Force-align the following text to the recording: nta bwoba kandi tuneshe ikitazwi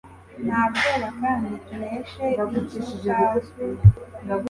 nta 0.45 0.61
bwoba 0.71 1.07
kandi 1.21 1.51
tuneshe 1.65 2.25
ikitazwi 2.79 3.63